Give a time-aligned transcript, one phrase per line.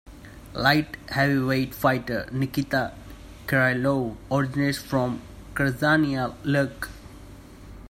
[0.55, 2.91] Light heavyweight fighter Nikita
[3.45, 5.21] Krylov originates from
[5.53, 6.89] Krasnyi Luch.